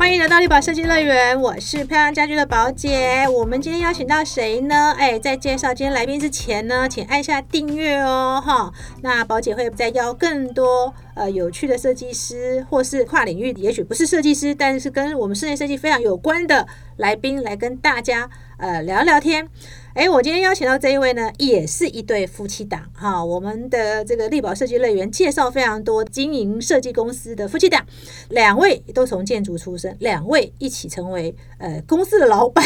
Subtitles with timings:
[0.00, 3.28] 欢迎来到丽宝设计乐园，我是漂亮家居的宝姐。
[3.28, 4.94] 我们今天邀请到谁呢？
[4.98, 8.72] 哎，在介绍今天来宾之前呢，请按下订阅哦，哈。
[9.02, 16.66] 那宝姐会再邀更多呃有趣的设计师，或是跨领域，也许不是设计师，但是跟我们室内设计非常有关的
[16.96, 19.46] 来宾来跟大家呃聊聊天。
[19.92, 23.22] 哎，我今天邀请到这一位呢，也是一对夫妻档哈。
[23.22, 27.84] 我们的这个力宝设计乐园介绍非常多经营设计公司的夫妻档，
[28.30, 32.64] 两位都从建筑出身，两位一起成为呃公司的老板。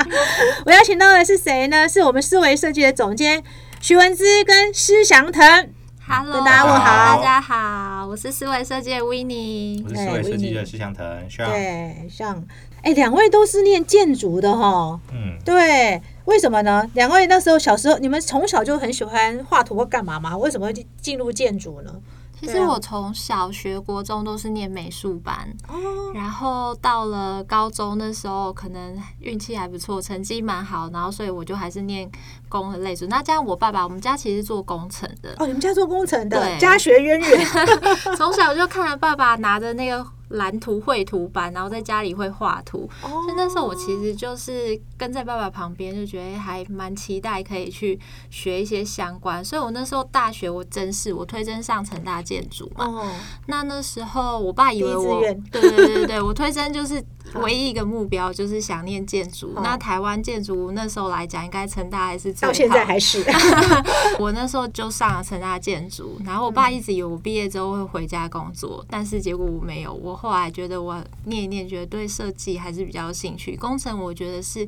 [0.66, 1.88] 我邀请到的是谁呢？
[1.88, 3.42] 是我们思维设计的总监
[3.80, 5.70] 徐文姿跟施祥腾。
[6.08, 11.04] Hello，跟大家问好大家好，我是思维设计的 w i n n i 我是思维设计的施祥腾，
[11.36, 12.40] 对，像
[12.82, 15.00] 哎，两位都是念建筑的哈。
[15.12, 16.00] 嗯，对。
[16.26, 16.88] 为什么呢？
[16.94, 20.36] 两位那时候小时候，你们从小就很喜欢画图或干嘛吗？
[20.38, 21.92] 为什么会进入建筑呢？
[22.38, 25.48] 其实我从小学、国中都是念美术班，
[26.14, 32.10] 然后到了高中的时候，可能运气还不错，成绩蛮好，然后所以我就还是念
[32.48, 33.06] 工的类组。
[33.06, 35.34] 那这样，我爸爸我们家其实做工程的。
[35.38, 37.46] 哦，你们家做工程的，家学渊源，
[38.16, 40.06] 从小就看着爸爸拿着那个。
[40.28, 49.44] 蓝图绘图班，然后在家里会画图，所以那时候我其实就是跟在爸爸旁边，就觉得还蛮期待可以去学一些相关。
[49.44, 53.10] 所以我那时候大学我真是我推甄上成大建筑嘛，
[53.46, 57.02] 那那时候我爸以为我对对对对，我推甄就是
[57.34, 59.52] 唯一一个目标就是想念建筑。
[59.56, 63.24] 那台湾建筑那时候来讲，应该成大还是到现在还是。
[64.18, 70.16] 我那时候就上了成大建筑，然后我爸一直以为我毕业之后会回家工作，但是结果我没有我。
[70.16, 73.56] 后来觉得我念一念，觉得对设计还是比较有兴趣。
[73.56, 74.66] 工程我觉得是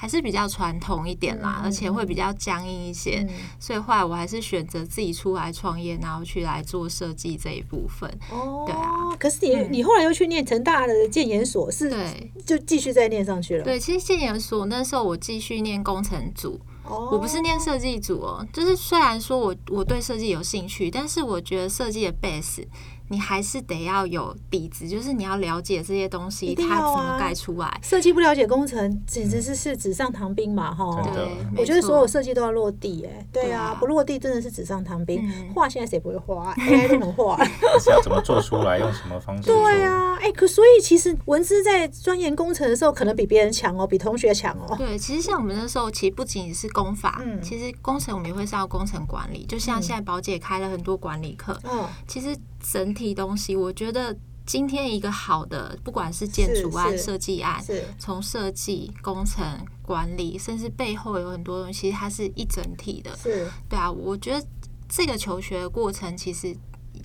[0.00, 3.22] 还是比较传统一点啦，而且会比较僵硬一些。
[3.58, 8.10] 所以后来我还是选择自己出来创业，然后去来做设计这一部分。
[8.30, 9.14] 哦，对啊。
[9.18, 11.90] 可是你你后来又去念成大的建研所，是？
[11.90, 13.62] 对，就继续再念上去了。
[13.64, 16.58] 对，其实建研所那时候我继续念工程组，
[16.88, 18.46] 我不是念设计组哦。
[18.54, 22.64] 就是虽然说我我对设计有兴趣，但是我觉得设计的 base。
[23.10, 27.80] 你还是得要有底子，就是你要了解这些东西，它怎么盖出来。
[27.82, 31.02] 设计不了解工程，简直是是纸上谈兵嘛，哈。
[31.12, 35.28] 对，我觉得所有设计都要落地，哎，对啊，不落地真的是纸上谈兵。
[35.52, 37.36] 画现在谁不会画？AI 都能画。
[37.82, 39.50] 是要怎么做出来，用什么方式？
[39.50, 44.76] 对啊，哎，可所以其实文字在钻研工程的时候，可能比别人强哦，比同学强哦。
[44.78, 52.36] 对，其实像我们那时候，其实不仅仅是工法，嗯，其实工程我们也会上工程管理，就像现在宝姐开了很多管理课，嗯，其实。
[52.62, 54.16] 整体东西，我觉得
[54.46, 57.62] 今天一个好的，不管是建筑案、设计案，
[57.98, 59.44] 从设计、工程、
[59.82, 63.16] 管理，甚至背后有很多东西，它是一整体的。
[63.16, 64.46] 是，对啊，我觉得
[64.88, 66.56] 这个求学的过程其实。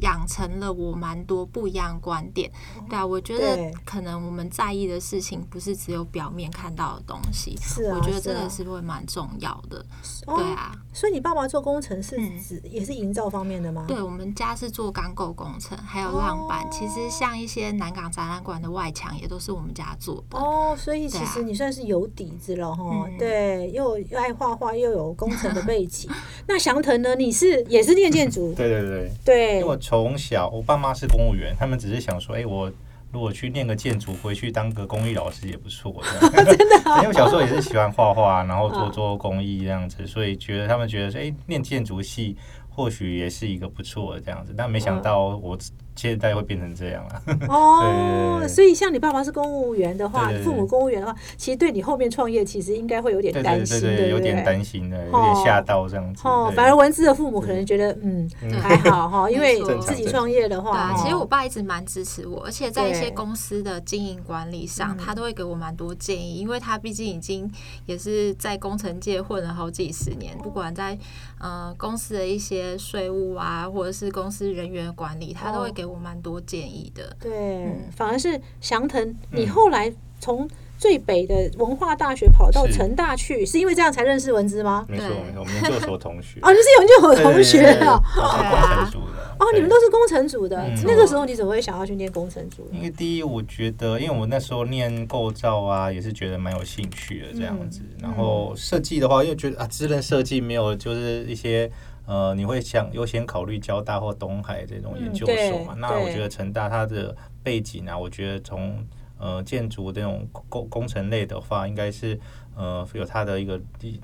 [0.02, 2.52] 养成了我蛮多不一样观点，
[2.90, 9.86] 对啊，我觉得可能我们在意的事情不是只有表面看到的东西，是啊，我觉得这个是会蛮重要的，
[10.26, 10.74] 对啊。
[10.94, 13.84] 所以你爸爸做工程是指也是营造方面的吗？
[13.86, 16.66] 对，我们家是做钢构工程，还有浪板。
[16.72, 20.38] 其实像一些南港展览馆的外墙也都是我们家做的。
[20.40, 23.06] 哦，所以其实你算是有底子了哈。
[23.20, 26.10] 对，又又爱画画，又有工程的背景。
[26.48, 27.14] 那祥腾呢？
[27.16, 28.54] 你是也是念建筑？
[28.54, 32.72] 对对对对，因为我从小我爸妈是公务员，他们只是想说，哎，我
[33.12, 36.02] 如果去念个建筑，回去当个公益老师也不错。
[36.34, 36.58] 真的，
[37.04, 42.36] 因为小时候也是喜欢画画，然后做做公益这样子，所以觉得他们觉得说，哎，念建筑系
[42.68, 45.56] 或许也是一个不错的这样子，但没想到我。
[45.96, 56.28] 现在会变成这样了 哦，所以像你爸爸是公务员的话，父母公务员的话，其实对你后面创业其实应该会有点担心，对有点担心的，有点吓到这样子。
[56.28, 58.30] 哦，反而文字的父母可能觉得嗯
[58.62, 67.50] 还好哈， 因为自己创业的话，其实我爸一直蛮支持我，而且在一些公司的经营管理上，他都会给我蛮多建议，因为他毕竟已经
[67.86, 70.98] 也是在工程界混了好几十年，不管在
[71.40, 75.85] 呃公司的一些税务啊，或者是公司人员管理，他都会给。
[75.86, 84.86] 我蛮多建议的，对，反而是祥腾，你后来从最北的文化大学跑到成大去，是因为这样才认识文资吗？
[84.90, 88.02] 没错，没错我们研究所同学 哦，你是研究所同学啊？
[88.14, 90.66] 工程组的哦，你们都是工程组的。
[90.84, 92.68] 那个时候你怎么会想要去念工程组？
[92.72, 97.82] 因为第一，我觉得，因为我那时候念构造啊，也是觉得蛮有兴趣的这样子。
[98.02, 101.72] 然后设计的话，又觉得啊，智能设计没有就是一些。
[102.06, 105.34] 呃，你会想优先考虑交大或东海这种研究所
[105.66, 105.74] 嘛？
[105.78, 108.86] 那我觉得成大它的背景啊，我觉得从
[109.18, 112.20] 呃建筑这种工工程类的话，应该是
[112.56, 113.60] 呃有它的一个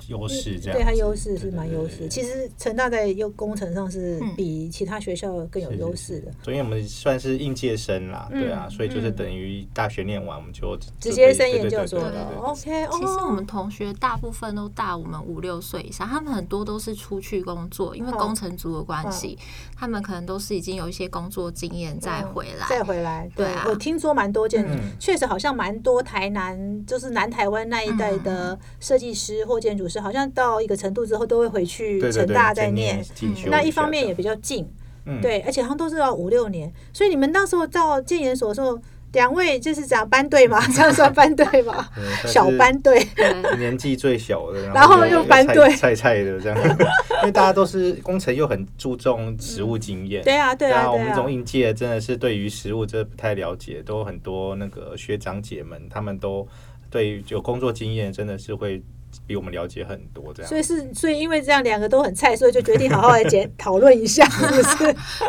[0.07, 2.07] 优势，这样对它优势是蛮优势。
[2.07, 4.35] 其实成大在优工程上是嗯。
[4.35, 6.31] 比其他学校更有优势的。
[6.41, 8.41] 所以我们算是应届生啦，嗯。
[8.41, 12.89] 对啊，所以就是嗯等于大学念完我们就直接升研究所了，OK 哦。
[12.93, 18.17] 其实我们同学大部分都大我们五六岁以上，他们很多都是出去工作，因为嗯。
[18.21, 19.37] 工程族的关系，
[19.75, 22.67] 他们可能都是已经有一些工作经验再回来。
[22.69, 23.65] 再回来，对对啊。
[23.67, 33.03] 我听说蛮多建筑嗯，确实好像蛮多台南，就是南台湾那一带嗯的设计师或建筑师，好像到一个程度之后都会回去成大再念。
[33.47, 34.67] 那一方面也比较近，
[35.05, 35.21] 嗯。
[35.21, 38.79] 对，而且好像都是要五六年，所以你们那时候到建研所的时候，
[39.13, 41.89] 两位就是讲班队嘛， 这样算班队吗？
[41.95, 43.05] 对 算是小班队，
[43.57, 45.69] 年纪最小的，然后又又班队。
[45.75, 46.57] 菜菜的这样，
[47.21, 50.23] 因为大家都是工程又很注重实务经验。
[50.23, 50.91] 对啊，对啊，对啊。
[50.91, 51.29] 我们这种。
[51.31, 56.47] 应届真的是对于实务这不太了解，都很多那个学长姐们，他们都
[56.91, 58.83] 对于有工作经验，真的是会
[59.25, 60.57] 比我们了解很多这样所。
[60.57, 64.77] 以是，所以因为这样两个都很菜，所以就决定好好来检讨论一下， 是不是？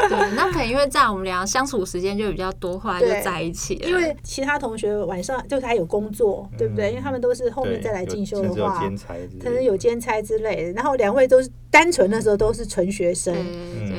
[0.09, 3.89] 对，那可能因为这样，我们俩相处时间就比较多，后来就在一起了。
[3.89, 6.91] 因为其他同学晚上就是还有工作，对不对？
[6.91, 10.73] 因为他们都是后面再来进修的话，兼差可能有兼差之类的。
[10.73, 13.33] 然后两位都是单纯的时候都是纯学生，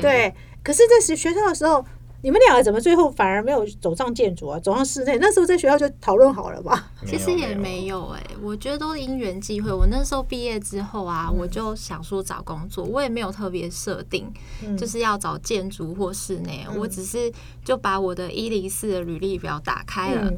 [0.00, 0.34] 对。
[0.62, 1.84] 可是，在学学校的时候，
[2.24, 5.18] 你们两个怎么最后反而没有走上建筑啊，走上室内？
[5.20, 6.90] 那时候在学校就讨论好了吧？
[7.04, 9.70] 其实也没有哎、我觉得都是因缘际会。
[9.70, 14.32] 我那时候毕业之后啊，我就想说找工作，我也没有特别设定，
[14.64, 17.30] 嗯就是要找建筑或室内，我只是
[17.62, 20.32] 就把我的一零四的履历表打开了。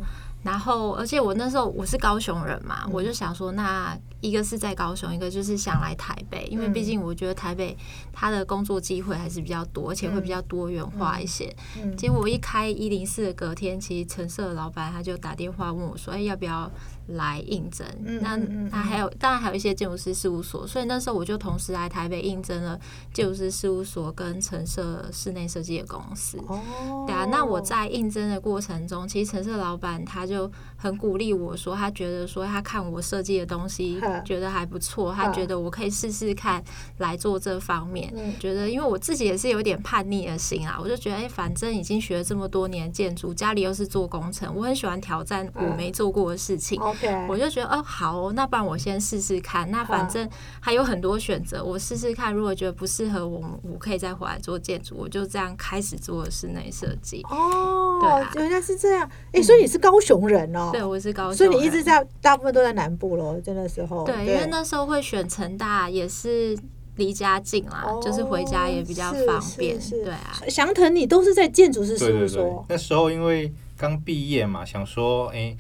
[0.46, 7.76] 嗯然后，而且我那时候我是高雄人嘛，我就想说，那一个是在高雄，一个就是想来台北，因为毕竟我觉得台北
[8.12, 11.54] 它的工作机会还是比较多，而且会比较多元化一些。
[11.82, 11.96] 嗯。
[11.96, 16.70] 结果我一开一零四的隔天，其实橙色的老板他就打电话问我说：“哎、要不要
[17.06, 17.86] 来应征？”
[18.22, 22.78] 那嗯嗯嗯那还有当然还有一些建筑师事务所，所以那时候我就同时来台北应征了
[23.12, 26.38] 建筑师事务所跟陈设室内设计的公司。
[26.48, 36.62] 哦，对啊，那我在应征的过程中，其实陈设老板他就很鼓励我说，他觉得说他看我设计的东西 觉得还不错，他觉得我可以试试看
[36.98, 38.12] 来做这方面。
[38.16, 46.78] 嗯觉得因为我自己也是有点叛逆的心啊，我就觉得哎、反正已经学了这么多年建筑，家里又是做工程，我很喜欢挑战我没做过的事情。
[46.96, 49.70] OK，我就觉得哦好哦，那不然我先试试看。
[49.70, 50.28] 那反正
[50.60, 52.32] 还有很多选择，我试试看。
[52.32, 54.96] 如果觉得不适合我，我可以再回来做建筑。
[54.96, 57.22] 我就这样开始做室内设计。
[57.30, 59.08] 哦，对啊原来是这样。
[59.32, 60.70] 哎，所以你是高雄人哦？
[60.72, 64.04] 对，我是高雄所，以你一直在大部分都在南部喽，在那时候。
[64.04, 66.56] 对，因为那时候会选成大也是
[66.96, 69.80] 离家近啦，哦就是回家也比较方便。
[69.80, 75.54] 是是对啊，祥腾，你都是在建筑师事对对对务所，，那时候因为刚毕业嘛，想说，哎、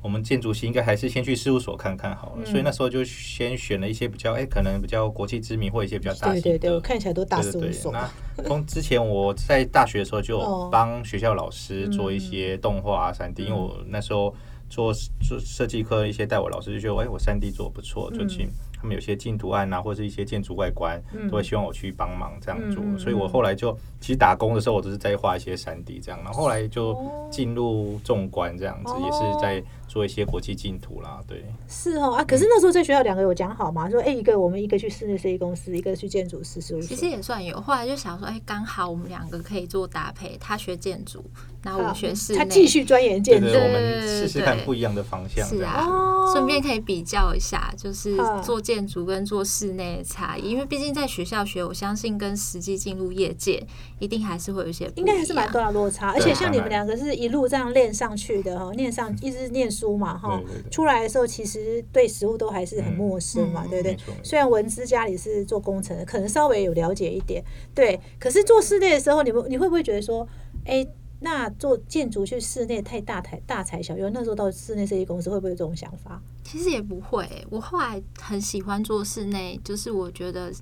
[0.00, 6.40] 我们建筑系应该还是先去事务所看看好嗯了，所以那时候就先选了一些比较，哎、可能比较国际知名或一些比较大型的。
[6.42, 7.92] 对对对，我看起来都大事务所。
[7.92, 8.08] 那
[8.44, 10.38] 从之前我在大学的时候就
[10.70, 14.32] 帮学校老师做一些动画啊、三 D，、因为我那时候
[14.68, 18.48] 做做设计科一些带我老师就觉得，哎、我三 D 做的不错，就请
[18.80, 22.82] 他们有些进图案啊，或者是一些建筑外观，都会希望我去帮忙这样做。
[22.98, 26.96] 所以我后来就其实打工的时候，我都是在画一些三 D 这样，然后后来就
[27.30, 31.44] 进入纵观这样子，哦也是在做一些国际竞图啦，对。
[31.66, 33.88] 是哦啊，可是那时候在学校两个有讲好吗？
[33.90, 36.88] 说哎，一个我们一个去室内设计公司，一个去建筑师事务所。
[36.88, 37.60] 其实也算有。
[37.60, 41.24] 后来就想说，哎，刚好我们两个可以做搭配，他学建筑，
[41.62, 43.48] 然后我学室内，他继续钻研建筑。
[43.48, 53.66] 我们试试看不一样的方向，是啊哦，顺便可以比较一下，就是嗯做建筑跟做室内的差异，因为毕竟在学校学，我相信跟实际进入业界，
[53.98, 60.38] 一定还是会有一些一应该还是蛮大的落差，而且像你们两个是一路这样练上去的哈，念上一直念书嘛哈
[60.70, 67.42] 出来的时候其实对食物都还是很陌生嘛，嗯对不对虽然文资家里是做工程的，可能稍微有了解一点，
[67.74, 70.28] 对，可是做室内的时候，你们你会不会觉得说，
[70.66, 70.86] 哎？
[71.20, 76.20] 那做建筑去室内太大台大材小用，那时候到室内设计公司会不会有这种想法？
[76.44, 80.52] 其实也不会欸、我后来很喜欢做室内，就是我觉得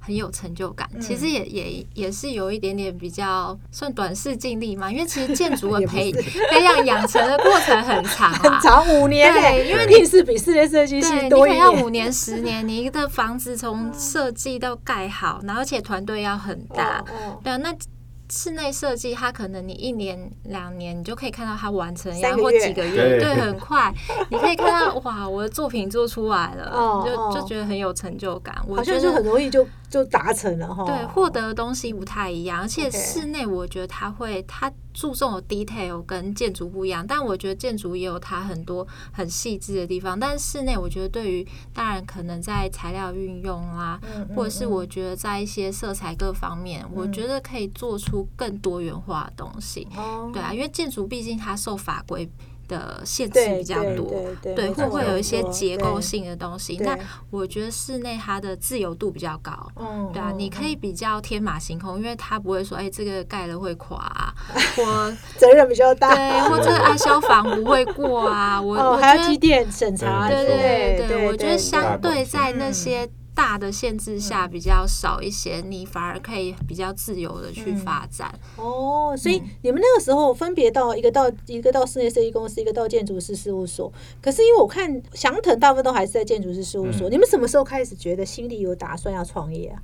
[0.00, 0.88] 很有成就感。
[1.00, 8.60] 其实也也也是有一点点比较算短视尽力嘛，因为其实建筑的 培培养养成的过程很长很啊。
[8.62, 11.62] 长五年嘞，对因为你是比室内设计对，系你多一年。
[11.62, 17.00] 可能要五年、十年，你一个房子从设计到盖好，然后而且团队要很大。
[17.00, 17.74] 哦哦对啊，那
[18.34, 23.20] 室内设计，它可能你一年两年你就可以看到它完成呀，三个月或几个月，对。
[23.20, 23.94] 对，很快，
[24.28, 28.52] 你可以看到哇，我的作品做出来了，就就觉得很有成就感。
[28.66, 30.84] 我好像觉得就很容易就就达成了哈。
[30.84, 49.86] 对，获得的东西不太一样，而且室内我觉得它会，它注重的 detail 跟建筑不一样，但我觉得建筑也有它很多很细致的地方，但室内我觉得对于当然可能在材料运用啊，嗯，嗯或者是嗯我觉得在一些色彩各方面，我觉得可以做出更多元化的东西。
[49.96, 52.28] 哦对啊，因为建筑毕竟它受法规
[52.66, 56.78] 的限制比较多，对对对对，没错会不会有一些结构性的东西？
[56.78, 56.98] 那
[57.30, 59.52] 我觉得室内它的自由度比较高。
[59.76, 64.34] 嗯对啊，嗯你可以比较天马行空，因为它不会说，哎、这个盖了会垮、啊，
[64.76, 68.60] 或责任比较大，对，或这个爱消防不会过啊。
[68.60, 78.32] 我哦，我还要机觉得，电审查，对对对对，我觉得相对在那嗯些大的限制下比较少一些，你反而可以比较自由的去嗯发展。
[78.56, 83.92] 哦，所以嗯你们那个时候分别到一个到一个到室内设计公司，一个到建筑师事务所。
[84.22, 89.82] 可是因为我看祥腾大部分都还是在建筑师事务所，嗯你们什么时候开始觉得心里有打算要创业啊？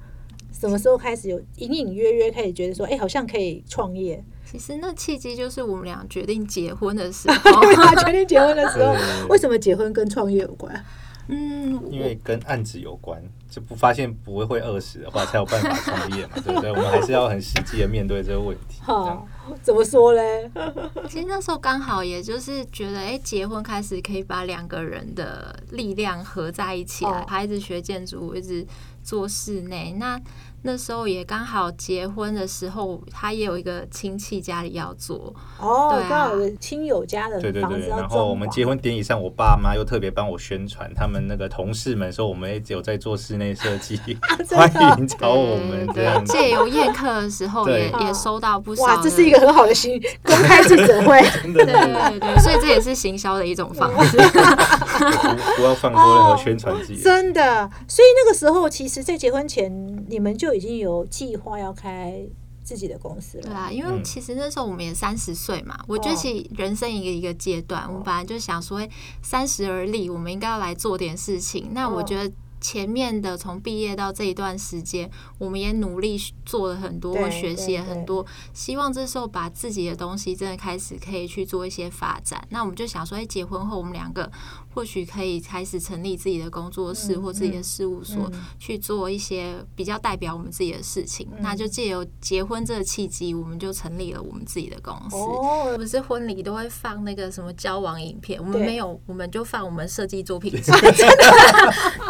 [0.53, 4.23] 什么时候开始有隐隐约约开始觉得说，哎、好像可以创业？
[4.45, 7.63] 其实那契机就是我们俩决定结婚的时候
[8.05, 8.95] 决定结婚的时候
[9.31, 10.85] 为什么结婚跟创业有关？
[11.29, 16.71] 嗯，因为跟案子有关，就不发现不会会饿死的话，才有办法创业嘛，对不对？
[16.71, 18.81] 我们还是要很实际的面对这个问题。
[18.83, 19.27] 好，
[19.63, 20.51] 怎么说嘞？
[21.09, 27.11] 其实那时候刚好也就是觉得，哎、结婚开始可以把两个人的力量合在一起来。
[27.11, 28.67] 哦他一直学建筑，我一直
[29.05, 29.93] 做室内。
[29.99, 30.21] 那
[30.63, 43.99] 那时候也刚好结婚的时候，他也有一个亲戚家里要做，哦对，啊刚好有亲友家的对对对，房子然后我们结婚典礼上，我爸妈又特别帮我宣传，他们那个同事们说我们也有在做室内设计，
[44.51, 46.25] 欢迎找我们这样。
[46.27, 51.21] 借由宴客的时候也也收到不少哇，这是一个很好的新公开记者会。
[51.43, 54.17] 真的对对对，所以这也是行销的一种方式。
[54.19, 57.03] 不不要放过任何宣传自己。
[57.03, 59.71] 真的，所以那个时候，其实，在结婚前，
[60.09, 62.21] 你们就已经有计划要开
[62.63, 63.45] 自己的公司了。
[63.45, 68.81] 对啊，因为嗯其实那时候我们也三十岁嘛，我觉得哦其实人生一个一个阶段，我本来就想说，
[69.23, 71.71] 三十而立，我们应该要来做点事情。
[71.73, 72.33] 那我哦觉得。
[72.61, 78.25] 前面的从毕业到这一段时间，我们也努力做了很多，或学习了很多。
[78.53, 82.47] 希望这时候把自己的东西真的开始可以去做一些发展。
[82.51, 84.31] 那我们就想说，哎、结婚后我们两个
[84.75, 91.27] 或许可以开始成立自己的工作室嗯或自己的事务所，嗯去做一些比较代表我们自己的事情。
[91.33, 95.17] 嗯那就借由结婚这个契机，我们就成立了我们自己的公司。
[95.17, 100.71] 哦，不是婚礼都会放那个什么交往影片，我们没有，我们就放我们设计作品 集。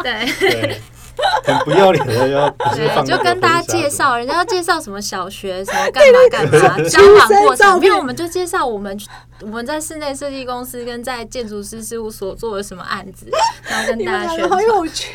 [0.03, 0.81] 对对，
[1.43, 8.99] 很不要脸的要对，那个就跟大家介绍，人家要介绍什么小学什么干嘛干嘛，交往过程，没出生照片我们就介绍我们
[9.41, 13.27] 我们在室内设计公司跟在建筑师事务所做了什么案子，
[13.67, 14.61] 然后跟大家宣两个好。
[14.61, 15.07] 有趣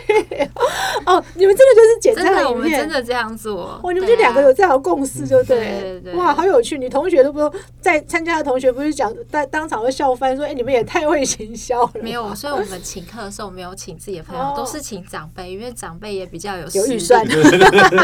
[1.06, 1.22] 哦！
[1.34, 3.80] 你们真的就是简单的，我们真的这样做。
[3.82, 6.76] 哇，你们对啊就两个有这样的共识，就对对对对哇，好有趣！
[6.76, 7.50] 你同学都不
[7.80, 11.90] 在参加的同学不是讲在当场会笑翻说，哎，你们也太会行销了。
[12.02, 17.98] 没有，所以我们请客的时候没有请自己的朋友，哦都是请长辈，因为长辈也比较有有预实力算对对对对对，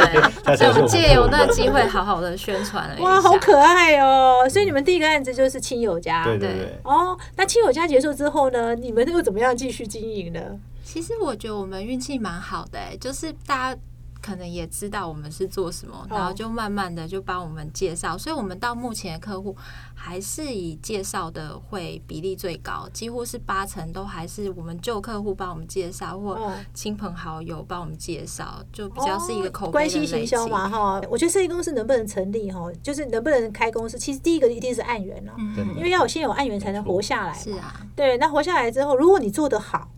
[0.45, 3.05] 对， 所以我们借由那个个机会，好好的宣传了一下。
[3.05, 4.47] 哇，好可爱哦！
[4.49, 10.41] 所以你们第一个案子就是亲友家，对对对，哦，那亲友家结束之后呢，你们又怎么样继续经营呢？
[10.85, 13.81] 其实我觉得我们运气蛮好的、欸，就是大家
[14.23, 16.07] 可能也知道我们是做什么，哦。
[16.09, 19.55] 然后就慢慢的就帮我们介绍，所以我们到目前的客户
[19.95, 26.53] 还是以介绍的会比例最高，几乎是八成都还是我们旧客户帮我们介绍，或哦。
[26.73, 31.01] 亲朋好友帮我们介绍，就比较是一个口碑的关系行销嘛，哈。
[31.11, 35.75] 我觉得设计公司能不能成立哈，就是能不能开公司，其实第一个一定是案源了，嗯。
[35.77, 37.35] 因为要有先有案源才能活下来。
[37.35, 39.89] 是啊，对，那活下来之后，如果你做得好，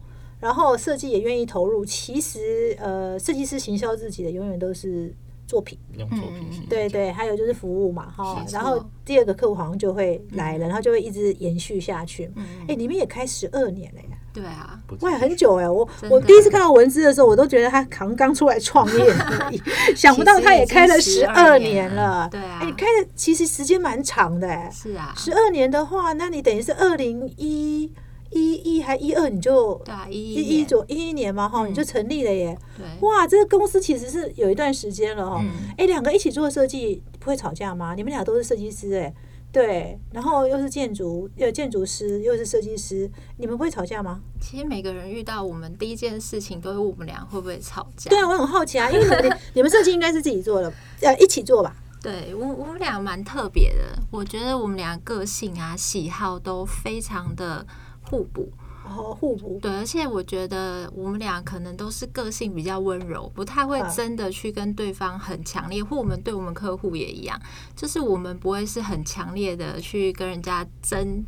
[0.45, 5.11] 然后设计也愿意投入，其实呃，设计师行销自己的永远都是
[5.47, 12.31] 作品，用作品型对对，还有就是服务嘛，哈然后第二个客户好像就会来了，然后就会一直延续下去。
[12.37, 14.09] 嗯，哎，你们也开十二年了呀。
[14.35, 15.71] 对啊，哇，很久哎！
[15.71, 19.63] 我我第一次看到文字的时候，我都觉得他好像刚出来创业而已，
[19.97, 22.29] 想不到他也开了十二年了。
[22.31, 22.59] 对啊。
[22.61, 27.91] 哎，你开的其实时间蛮长的哎，是啊，十二年的话，那你等于是二零一
[28.35, 32.59] 一一还一二你就对啊，一一一年一左一一年嘛哈，嗯你就成立了耶！
[32.76, 35.41] 对，哇，这个公司其实是有一段时间了哈。
[35.41, 37.95] 嗯哎，两个一起做设计不会吵架吗？
[37.95, 39.14] 你们俩都是设计师哎，
[39.53, 44.21] 对，然后又是建筑，又建筑师，又是设计师，你们不会吵架吗？
[44.41, 48.11] 其实每个人遇到我们第一件事情，都会问我们俩会不会吵架。
[48.11, 50.73] 对啊，我很好奇啊，因为你们 你们设计应该是自己做的，
[51.03, 51.76] 呃，一起做吧？
[52.03, 57.67] 对我我们俩蛮特别的，我觉得我们俩个性啊、喜好都非常的
[58.14, 58.52] 互补。
[58.87, 59.59] 哦，互补。
[59.62, 67.40] 对，而且我觉得我们俩可能都是个性比较温柔，不太会真的去跟对方很强烈，或我们对我们客户也一样，
[67.75, 71.25] 就是我们不会是很强烈的去跟人家争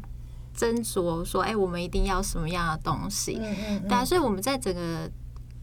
[0.55, 3.38] 斟酌说，哎，我们一定要什么样的东西。
[3.40, 5.11] 嗯嗯对啊，所以我们在整个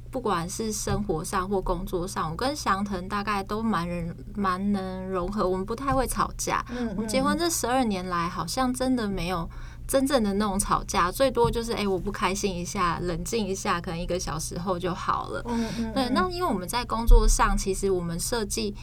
[0.10, 6.66] 不管是生活上或工作上，我跟祥腾大概都蛮人蛮能融合，我们不太会吵架。
[6.72, 9.48] 嗯我们结婚这十二年来，好像真的没有
[9.88, 15.44] 真正的那种吵架，最多就是哎、我不开心一下，冷静一下，可能一个小时后就好了。
[15.48, 18.76] 嗯嗯对，那因为我们在工作上，其实我们设计。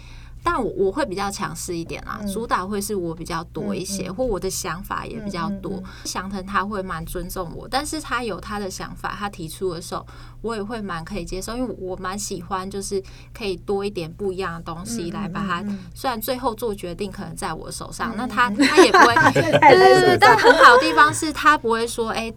[0.42, 5.82] 但我我会比较强势一点啦，嗯主导会是我比较多一些，或我的想法也比较多。
[6.04, 10.06] 祥腾他会蛮尊重我，但是他有他的想法，他提出的时候，
[10.42, 13.02] 我也会蛮可以接受，因为我蛮喜欢就是
[13.35, 15.61] 可以多一点不一样的东西来把它。
[15.62, 22.32] 嗯虽然最后做决定可能在我手上，嗯那他他也不会，太 对太对对，但很好的地方是他不会说，哎、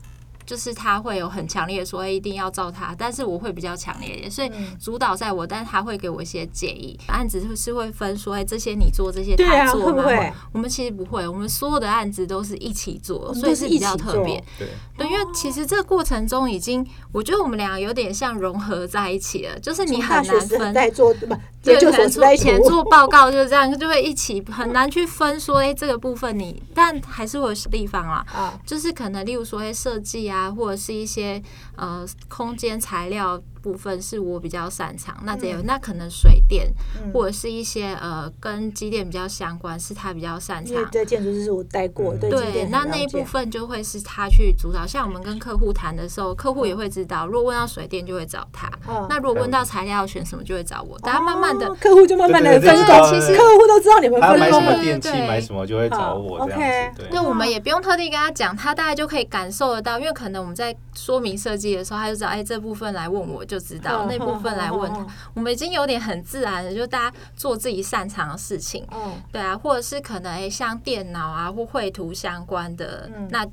[0.45, 6.97] 就是他会有很强烈的说，哎、一定要照他，但是我会比较强烈一点，所以嗯主导在我，但是他会给我一些建议。
[7.07, 9.85] 案子是会分说，哎、这些你做，这些对啊他做吗？
[9.88, 14.41] 会不会我们其实不会，我们所有的案子都是一起做，所以是比较特别。
[14.57, 20.93] 对，对，因为其实这个过程中已经，我觉得我们俩有点像融合在一起了，就是你很难分在。
[20.93, 21.25] 做不
[21.63, 28.23] 对，研究可能做前做报告就是这样，就会一起很难去分说，哎、这个部分你，但还是会有地方啦。
[28.31, 31.42] 啊，就是可能例如说，哎，设计啊，啊或者是一些
[31.75, 36.68] 呃空间材料部分是我比较擅长，那这有、那可能水电、
[37.01, 40.75] 嗯或者是一些呃跟机电比较相关，是他比较擅长。
[40.75, 44.86] 因为在建筑师是我待过，嗯对那那一部分就会是他去主导。
[44.86, 51.00] 像我们跟客户谈的时候，客户也会知道，如果问到水电就会找他，嗯那如果问到材料要选什么就会找我。
[51.00, 54.77] 大家慢慢的哦，客户就慢慢的对对分工，对对其实客户都知道你们他要买什分工了。
[54.77, 57.01] 么电器，对买什么就会找我这样子。
[57.03, 65.05] 对对，我们也不用特地跟他讲，他大概就可以感受得到，因为可能我们在说明设计的时候，他就知道，哎，这部分来问我就知道，嗯那部分来问他。
[65.34, 69.13] 我们已经有点很自然的，就大家做自己擅长的事情，嗯。
[69.32, 73.27] 对啊，或者是可能哎像电脑啊或绘图相关的，嗯。
[73.32, 73.48] 那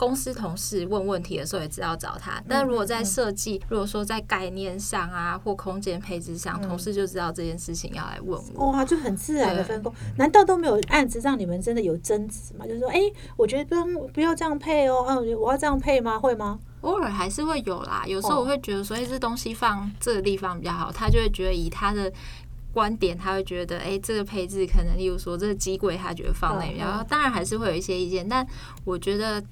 [0.00, 2.42] 公司同事问问题的时候也知道找嗯他。
[2.48, 8.70] 但如果在设计，如果说在概念上啊或空间配置上，嗯同事就知道这件事情要来问我。
[8.70, 9.92] 哇，就很自然的分工。
[10.16, 12.66] 难道都没有案子让你们真的有争执吗？
[12.66, 12.98] 就是说，哎、
[13.36, 13.84] 我觉得不要
[14.14, 16.18] 不要这样配哦，啊，我要这样配吗？
[16.18, 16.58] 会吗？
[16.80, 22.10] 偶尔还是会有啦，有时候哦我会觉得说，哎、这东西放这个地方比较好，他就会觉得以他的
[22.72, 27.02] 观点，他会觉得，哎、这个配置可能，例如说这个机柜，他觉得放那里比较好。
[27.02, 28.46] 嗯嗯当然还是会有一些意见，但
[28.84, 29.44] 我觉得。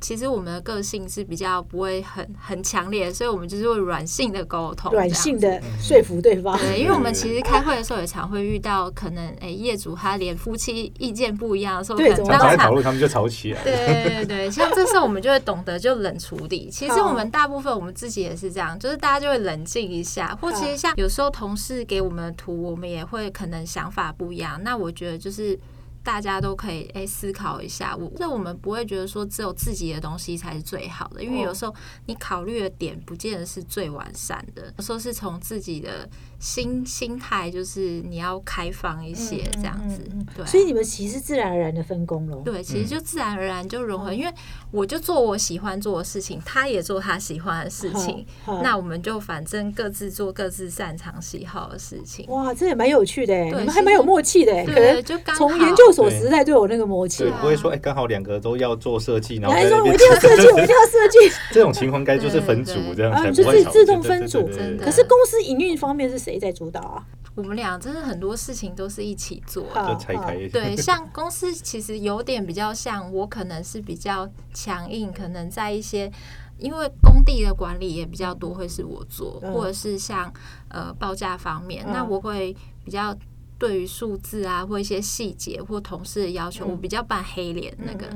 [0.00, 6.56] 其实我们的个性是比较不会很很强烈，所以我们就是会软性的沟通，软性的说服对方。
[6.58, 13.62] 对，因为我们其实开会的时候也常会遇到，可能诶、业主他连夫妻意见不一样的时候，可对怎么办能当场常常讨论，他们就吵起来。
[13.62, 16.70] 对对对， 像这时候我们就会懂得就冷处理。
[16.70, 24.58] 其实我们大部分我们自己也是这样，就是大家就会冷静一下，或其实像有时候同事给我们的图，我们也会可能想法不一样。
[24.62, 25.58] 那我觉得就是。
[26.02, 31.74] 大家都可以诶、思考一下，我这我们不会觉得说只有自己的东西才是最好的，因为有时候
[32.06, 36.08] 你考虑的点不见得是最完善的，有时候是从自己的
[36.38, 40.18] 心心态，就是你要开放一些这样子，嗯嗯。
[40.20, 42.36] 嗯对啊、所以你们其实自然而然的分工了。
[42.44, 42.88] 对，其实嗯。
[42.88, 44.32] 就自然而然就融合，因为
[44.70, 48.26] 我就做我喜欢做的事情，他也做他喜欢的事情，
[48.62, 52.26] 那我们就反正各自做各自擅长喜好的事情。
[52.28, 57.38] 哇，这也蛮有趣的你们还蛮有默契的哎，可对，能就刚从好研究所时代就有那个默契对，啊。
[57.40, 61.18] 不会说哎，刚好两个都要做设计，然后还说我一定要设计， 我一定要设计，
[61.52, 64.48] 这种情况该就是分组这样啊才不会吵就是自动分组。
[64.50, 67.06] 真的可是公司营运方面是谁在主导啊？
[67.36, 69.62] 我们俩真的很多事情都是一起做。
[69.72, 69.82] 的。
[69.82, 69.94] 好。
[69.94, 70.36] 就拆开。
[70.48, 76.10] 对，像公司其实有点比较像，我可能是比较强硬，可能在一些
[76.58, 79.52] 因为工地的管理也比较多，会是我做，嗯。
[79.54, 80.30] 或者是像
[80.68, 81.92] 呃报价方面，嗯。
[81.92, 83.16] 那我会比较
[83.60, 88.06] 对于数字啊或一些细节或同事的要求，嗯我比较扮黑脸那个，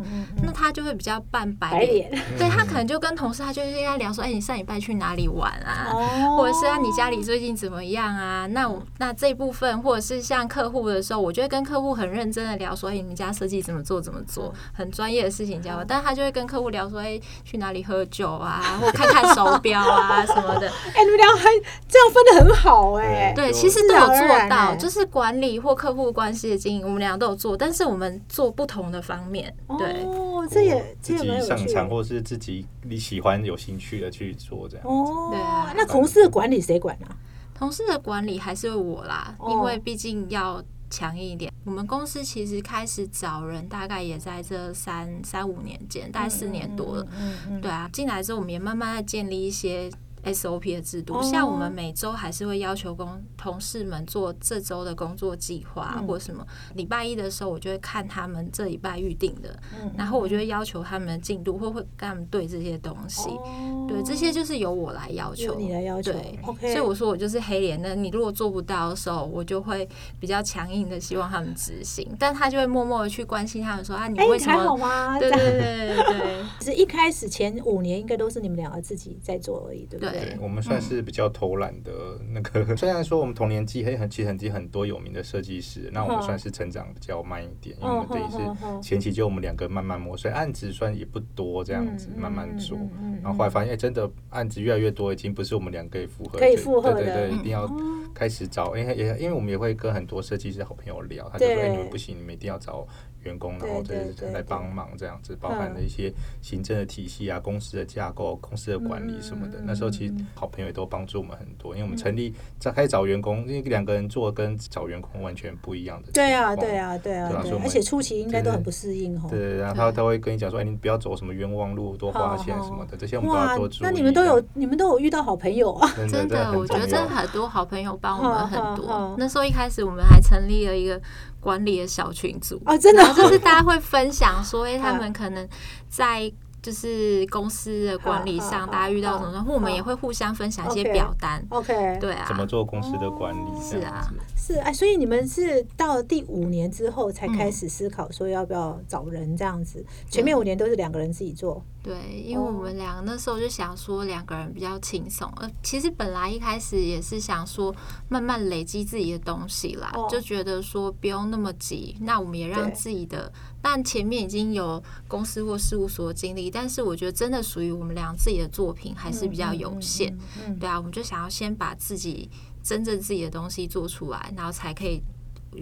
[0.42, 2.10] 那他就会比较扮白白脸。
[2.38, 5.90] 对他可能就跟同事，他就跟他聊说，哎、你上礼拜去哪里玩啊？
[5.92, 8.46] 哦或者是啊，你家里最近怎么样啊？
[8.46, 15.84] 那我那这一部分，或者是像客户的时候，我就会跟客户很认真的聊说，哎、你们家设计怎么做怎么做，很专业的事情教我。
[15.84, 20.68] 但他就会跟客户聊说，哎、去哪里喝酒啊，或看看手表啊什么的。
[20.68, 21.50] 哎，你们俩还
[21.86, 23.34] 这样分的很好哎。
[23.36, 29.54] 对，其实都有做到，就是管理或客户关系的经营，我们俩都有做，但是我们做不同的方面。
[29.78, 31.56] 对，哦，这也这自己也蛮有趣的。
[31.56, 34.86] 上场或是自己你喜欢有兴趣的去做这样。
[34.86, 37.16] 哦对啊，那同事的管理谁管啊？
[37.54, 41.52] 同事的管理还是我啦，哦因为毕竟要强硬一点。
[41.64, 47.06] 我们公司其实开始找人，大概也在这三三五年间，大概四年多了。
[47.18, 49.90] 嗯嗯对啊，进来之后，我们也慢慢在建立一些
[50.24, 56.46] SOP 的制度，哦像我们每周还是会要求工同事们做这周的工作计划、嗯或什么。
[56.74, 63.28] 礼拜一的时候，我就会看他们这礼拜预定的，嗯然后我就会要求他们的进度，或会跟他们对这些东西。
[63.30, 74.86] 哦对，这些就是由我来要求，由你来要求对 OK 所以我说我就是黑脸的，你如果做不到的时候，我就会比较强硬的希望他们执行，但他就会默默的去关心他们说啊，你哎为什还好么？
[74.86, 75.18] 吗？
[75.18, 80.13] 对对对对对 只是一开始前五年应该都是你们两个自己在做而已，对不对？
[80.20, 80.36] 对。
[80.40, 81.92] 我们算是比较偷懒的
[82.32, 92.78] 那个， 虽然说我们同年纪，嘿，很其实很其实很多有名的设计师，那我们嗯算是成长比较慢一点，因为我们等于是前期就我们两个慢慢磨，所以案子算也不多，这样子嗯慢慢做。
[93.22, 96.96] 然后后来发现，哎，真的案子越来越多，已经不是我们两个可以负荷，可以负荷的。
[96.96, 97.38] 对对对，嗯。
[97.38, 97.70] 一定要
[98.14, 102.86] 开始找，因为也因为我们也会跟很多设计师好朋友聊，他就说，你们不行，你们一定要找
[103.24, 109.64] 员工，然后对对来帮忙这样子，包含了一些行政的体系啊、公司的架构、公司的管理什么的嗯。
[109.66, 116.12] 那时候其实好朋友也都帮助我们很多，因为我们成立在开始找员工，因为两个人做跟找员工完全不一样的。
[116.12, 116.74] 对啊，对。
[116.74, 117.30] 啊，对啊，
[117.62, 119.26] 而且初期应该都很不适应哦。
[119.30, 123.78] 对，然后他他会跟你讲说，哎，你不要走什么冤枉路，多花钱什么的，这些我们都要多注意。
[123.82, 125.88] 那你们都有，你们都有遇到好朋友啊？
[125.96, 129.14] 真真的，我觉得真的很多好朋友帮我们很多。
[129.16, 131.00] 那时候一开始我们还成立了一个
[131.44, 133.04] 管理的小群组，哦，真的？
[133.14, 135.46] 就是大家会分享说，哎， 他嗯们可能
[135.88, 136.32] 在。
[136.64, 141.44] 就是公司的管理上，大家遇到什么，然后我们也会互相分享一些表单。
[141.50, 143.60] OK，对啊，怎么做公司的管理？
[143.60, 144.10] 是啊。
[144.34, 151.62] 是哎，所以你们是到了第五年之后才开始思考说要不要找人这样子，前面五年都是两个人自己做。
[151.84, 157.72] 对，因为我们两个那时候就想说两个人比较轻松，呃，其实本来一开始也是想说
[158.08, 170.16] 慢慢累积自己的东西啦，哦就觉得说不用那么急，那我们也让自己的，但前面已经有公司或事务所经历，但是我觉得真的属于我们俩自己的作品还是比较有限，
[170.58, 172.30] 对啊，我们就想要先把自己
[172.62, 175.02] 真正自己的东西做出来，然后才可以。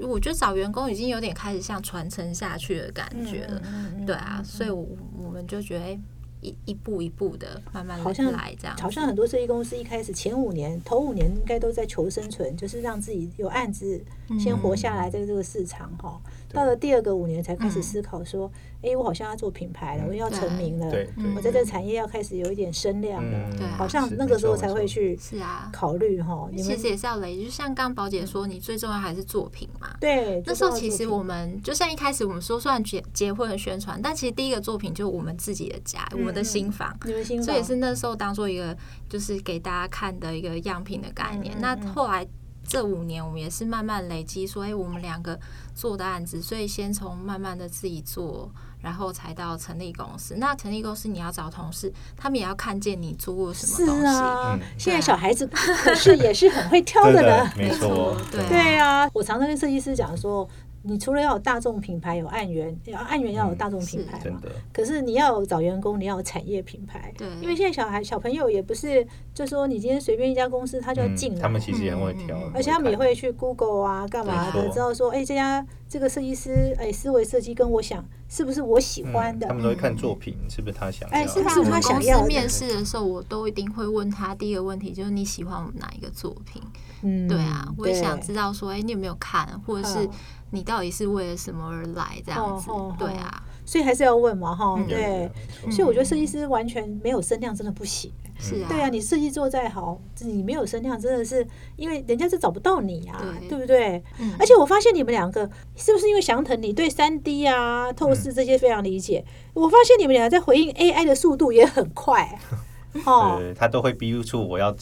[0.01, 3.63] 我觉得找员工已经有点开始像传承下去的感觉了，
[4.07, 6.01] 对啊，所以我我们就觉得、哎
[6.43, 8.83] 一一步一步的慢慢好像来这样子。
[8.83, 14.05] 好像很多设计公司一开始前五年、头五年应该都在求生存，就是让自己有案子
[14.39, 16.21] 先活下来，在这个市场哈。
[16.53, 18.51] 到了第二个五年才开始思考说，
[18.83, 20.87] 哎，我好像要做品牌了，我要成名了，
[21.35, 26.47] 我在这个产业要开始有一点声量了，好像那个时候才会去是啊，考虑哈。
[26.53, 29.97] 你们其实也是要累积，就像刚宝姐说，你最重要还是作品嘛。
[29.99, 36.95] 对那时候其实我们就像一开始我们说，虽然结结婚的宣传，但其实第一个作品就是我们自己的家，我们的新房。
[37.07, 38.77] 你们新这也房是那时候当做一个
[39.09, 41.57] 就是给大家看的一个样品的概念。
[41.61, 42.27] 那嗯后来
[42.73, 45.39] 这五年，我们也是慢慢累积，所以、我们两个
[45.75, 50.37] 做的案子，所以先从慢慢的自己做，然后才到成立公司。
[50.39, 54.07] 那成立公司，你要找同事，他们也要看见你做过什么是东西。
[54.07, 57.53] 啊嗯，现在小孩子可是也是很会挑的呢。
[57.59, 60.49] 没错，对对啊，我常常跟设计师讲说，
[60.83, 64.25] 你除了要有大众品牌，有案源，要案源要有大众品牌嘛。
[64.25, 64.49] 真的。
[64.73, 67.13] 可是你要找员工，你要有产业品牌。
[67.17, 79.55] 对因为现在小孩小朋友也不是，就说你今天随便一家公司他就要嗯进来，他们其实也很会挑嗯，而且他们也会去 Google 啊，干嘛的，知道说，哎，这家这个设计师，哎，思维设计跟我想是不是我喜欢的嗯他？
[79.55, 86.61] 们都会看作品是不是他想哎是不是他我们公想要的司面试的时候，我都一定会问他第一个问题，就是你喜欢我们哪一个作品？
[87.05, 90.11] 嗯对啊，我也想知道说，哎、你有没有看，或者是嗯
[90.53, 92.71] 你到底是为了什么而来这样子？
[92.71, 95.29] 哦哦对啊，所以还是要问嘛，哈，嗯对。
[95.71, 98.13] 所以我觉得设计师完全没有声量真的不行。
[98.39, 104.03] 是啊，对啊，你设计做再好，你没有声量，真的是因为人家是找不到你啊，对对不对？
[104.19, 109.25] 嗯而且我发现你们两个是不是因为翔腾，你对三 D 啊、透视这些非常理解？
[109.55, 112.39] 我发现你们俩在回应 AI 的速度也很快，
[113.07, 114.75] 哦，对，他都会逼出我要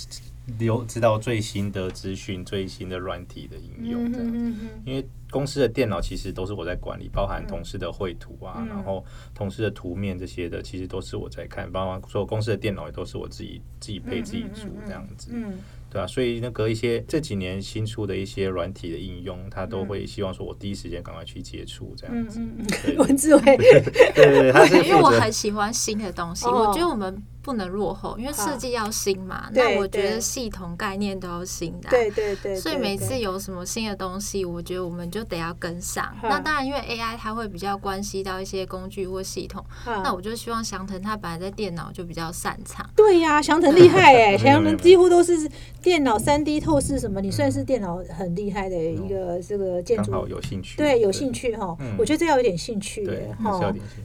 [0.58, 4.26] 留知道最新的资讯、最新的软体的应用这样。
[4.26, 8.68] 嗯嗯因为公司的电脑其实都是我在管理，包含同事的绘图啊，嗯。
[8.68, 15.58] 然后同事的图面这些的，其实都是我在看，包括所有公司的电脑也都是我自己自己配自己组这样子，嗯
[15.92, 22.40] 对啊，所以那个一些这几年新出的一些软体的应用，他都会希望说我第一时间赶快去接触这样子。
[22.96, 23.82] 文字伟，对
[24.14, 29.50] 对对，因为我很喜欢新的东西，哦我觉得我们不能落后，因为设计要新嘛。
[29.52, 36.04] 那我觉得系统概念都要新的啊、对对对，所以每次有什么新的东西，我觉得我们就得要跟上。
[36.22, 42.88] 嗯那当然，因为 AI 它会比较关系到一些工具或系统，嗯那我就希望翔腾他本来在电脑就比较擅长。
[42.94, 45.50] 对呀、翔腾厉害哎、没有翔腾几乎都是
[45.82, 51.76] 电脑三 D 透视什么，你算是电脑很厉害的一个这个建筑有兴趣，对，有兴趣哈。
[51.80, 53.36] 嗯我觉得这要有点兴趣耶。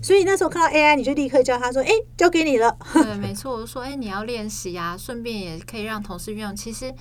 [0.01, 2.75] 所以那时候看到 AI，你就立刻叫他说：“哎、交给你了。
[2.93, 6.56] 对，没错，我就说，哎、你要练习啊，顺便也可以让同事运用。
[6.56, 6.93] 其实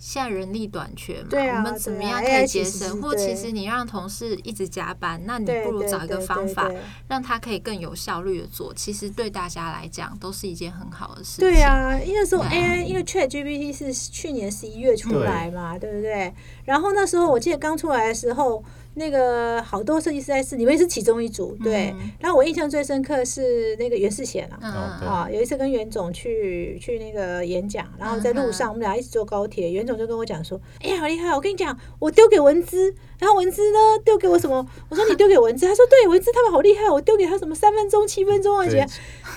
[0.00, 3.02] 现在人力短缺嘛，对啊我们怎么样可以节省？
[3.02, 6.70] 或其实你让同事一直加班，那你”不如找一个方法，
[7.06, 8.72] 让他可以更有效率的做。
[8.72, 11.40] 其实对大家来讲都是一件很好的事情。
[11.40, 16.34] 对啊，因为那时候对 AI，因为 Chat GPT 是去年十一月出来嘛，对不对？
[16.70, 18.62] 然后那时候我记得刚出来的时候，
[18.94, 21.92] 那个好多设计师在试，你们也是其中一组，对。
[21.98, 24.58] 嗯然后我印象最深刻是那个袁世贤啊。
[24.62, 31.34] 啊，有一次跟袁总去去那个演讲，然后在路上我们俩一起坐高铁，袁总就跟我讲说：“哎呀，好厉害！
[31.34, 34.66] 我跟你讲，我丢给文资，然后文字呢丢给我什么？
[34.88, 38.88] 我说你丢给文字， 他说对，文字他们好厉害，我丢给他什么三分钟、七分钟，而且对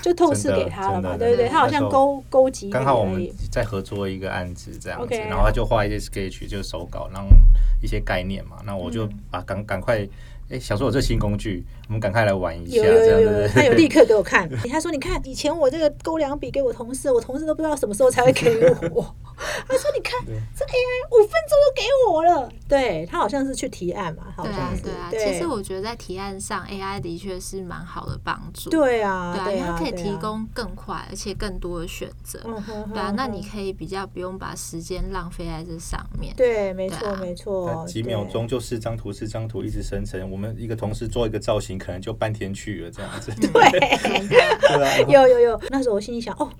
[0.02, 1.48] 就透视给他了嘛，对不对？
[1.48, 3.30] 他好像勾勾几笔刚好我们。
[3.52, 7.28] 在合作一个案子这样子然后他就画一些 sketch，就是手稿，然后
[7.82, 10.08] 一些概念嘛，那我就嗯把赶赶快，
[10.48, 13.54] 哎，想说有这新工具，我们赶快来玩一下，有有有有有，这样子。
[13.54, 14.48] 他有立刻给我看。
[14.70, 18.50] 他说：“你看，以前我这个勾两笔给我同事，我同事都不知道什么时候才会给
[18.92, 19.14] 我。”
[19.66, 25.08] 他说：“你看，这 AI 五分钟就给我了。”对他好像是去提案嘛，好对啊像，是对啊。
[25.10, 28.70] 对其实我觉得在提案上，AI 的确是蛮好的帮助。
[28.70, 32.40] 对啊，对啊，对因为它可以提供更快而且更多的选择。
[32.44, 36.32] 嗯哼对啊，那你可以比较不用把时间浪费在这上面。
[36.36, 40.30] 对，没错啊没错，几秒钟就四张图，四张图一直生成。
[40.30, 43.32] 我们一个同事做一个造型，可能就半天去了这样子。
[43.40, 43.50] 对。
[44.28, 46.50] 对啊，有有有，那时候我心里想，哦，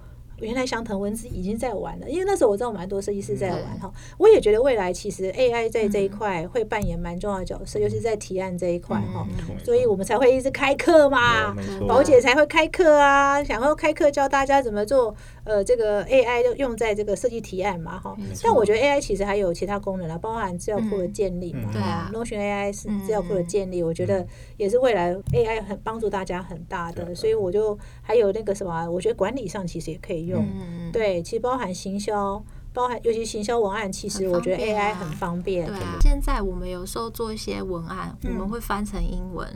[0.44, 3.92] 原来翔腾文字已经在玩了，因为那时候我知道蛮多设计师在玩嗯哈。
[4.18, 9.26] 我也觉得未来其实 AI 在这一块会扮演蛮重要的角色，尤其是在提案这一块哈。
[9.64, 11.54] 所以我们才会一直开课嘛
[11.88, 18.16] 宝姐才会开课啊，想要开课教大家怎么做，呃，这个 AI 就用在这个设计提案嘛哈。
[18.42, 24.26] 但我觉得 AI 其实还有其他功能啊，包含资料库的建立嘛嗯，对啊哈，Notion AI 是嗯资料库的建立，我觉得
[24.57, 32.42] 也是未来 AI 很帮助大家很大的，所以我就还有那个什么，我觉得管理上其实也可以用，嗯，对，其实包含行销，
[32.73, 35.66] 包含尤其行销文案，其实我觉得方便 AI 啊很方便。
[35.66, 38.35] 对，啊，现在我们有时候做一些文案，我嗯。
[38.37, 39.49] 们会翻成英文。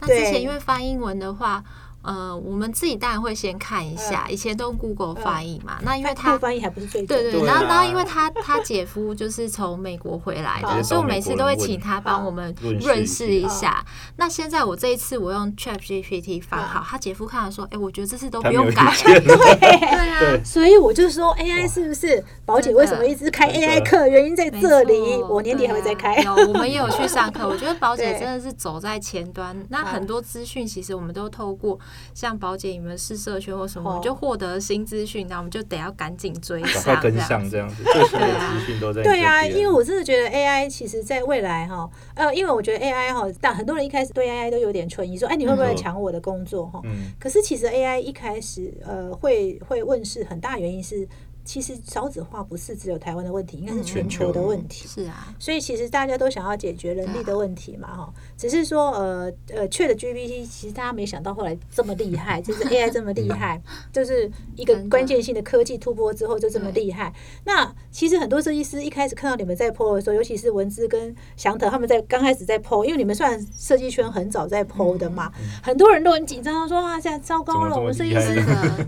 [0.00, 1.62] 那之前因为翻英文的话，
[2.04, 5.78] 呃，我们自己当然会先看一下，以前都用 Google 翻译嘛。
[5.82, 13.84] 那因为它他翻译还不是最准对对，对然后啦然后因为他他姐夫就是从美国回来的，所以我每次都会请他帮我们论述润饰一下。
[14.16, 18.94] 那现在我这一次我用 Chat GPT 翻好，他姐夫看了说，哎，我觉得这次都不用改。
[18.94, 24.06] 见 对啊，对所以我就说 AI 是不是宝姐为什么一直开 AI 课？
[24.06, 26.14] 原因在没这里，我年底还会再开。
[26.16, 27.48] 啊有，我们也有去上课。
[27.48, 29.56] 我觉得宝姐 真的是走在前端。
[29.70, 31.78] 那啊很多资讯其实我们都透过
[32.14, 46.80] 像宝姐你们是社圈或什么，哦我们就获得新资讯，那我们就得要赶紧追赶快上，跟这样上这样子，最新的资讯都在对啊，因为我真的觉得 AI 其实在未来哈，呃，因为我觉得 AI 哈，但很多人一开始对 AI 都有点存疑，说，哎，你会不会嗯抢我的工作哈？
[46.84, 51.06] 嗯，可是其实 AI 一开始呃会会问世，很大原因是
[51.44, 54.88] 其实少子化不是只有台湾的问题，应该是全球的问题。
[54.88, 63.60] 是啊，所以其实大家都想要解决人力的问题嘛，哈，只是说呃呃，Chat GPT 其实大家没想到后来这么厉害，就是 AI 这么厉害，
[63.92, 67.12] 就是一个关键性的科技突破之后就这么厉害。
[67.44, 75.30] 那其实很多设计师一开始看到你们在 PO 的时候，尤其是文姿跟祥腾他们在刚开始在 PO，因为你们算设计圈很早在 PO 的嘛，
[75.62, 78.40] 很多人都很紧张，说啊，现在糟糕了，我们设计师，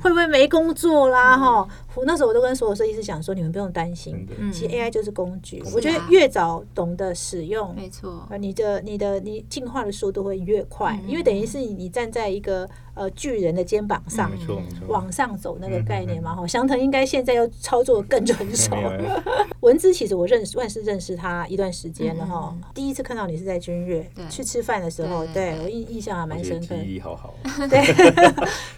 [0.02, 1.36] 会不会没工作啦？
[1.36, 5.62] 哈、我那时候我都跟所有设计师讲说，你们不用担心其实 AI 就是工具。
[5.74, 14.28] 我觉得越早懂得使用，没错，呃，你的你的你进化的速度会越快，嗯因为等于是你你站在一个呃巨人的肩膀上。
[14.28, 18.74] 没错没错，往上走那个嗯概念嘛，哈，祥腾应该现在要操作更成熟。
[19.60, 22.62] 文姿其实我认识，万是认识他一段时间了哈嗯。
[22.74, 26.74] 第一次看到你是在君悦去吃饭的时候，对我印印象还蛮深刻。
[26.74, 27.34] 记忆好好，
[27.68, 27.80] 对，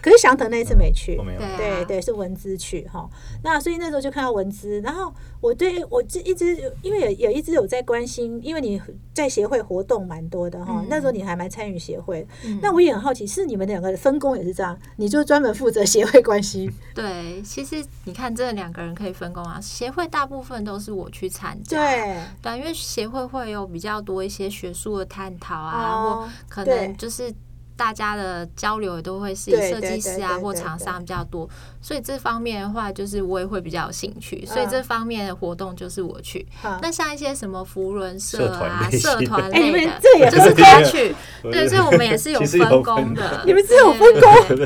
[0.01, 3.09] 可是祥腾那一次没去我，没有对，啊对对，是文姿去哈。
[3.43, 8.81] 那所以那时候就看到文姿，然后我对我这一直因为有有一直有在关心，因为你
[9.13, 10.77] 在协会活动蛮多的哈。
[10.79, 27.33] 嗯那时候你还蛮参与协会，嗯那我也很好奇，是你们两个分工也是这样，你就专门负责协会关系， 对，其实你看这两个人可以分工啊，协会大部分都是我去参加，对，对，因为协会会有比较多一些学术的探讨啊，哦或可能就是
[27.79, 31.47] 大家的交流也都会是以设计师啊或厂商比较多，
[31.81, 36.45] 所以这方面的话，就是我也会比较有兴趣，所以这方面的活动就是我去。
[36.81, 43.41] 那像一些什么福伦社啊、社团哎你们类的， 这也就是分他去，对，所以我们也是有分分工的。
[43.45, 44.57] 你们是有分工？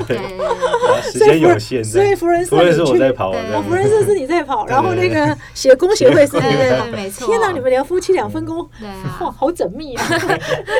[1.03, 6.85] 时间有限，所以福伦社是去我在跑啊，对哦，这样福伦社是你在跑，然后那个协工协会是你对在跑。
[6.91, 7.27] 没错。
[7.27, 9.35] 天哪，你们连夫妻俩分工，对哇，啊。
[9.37, 10.05] 好缜密啊！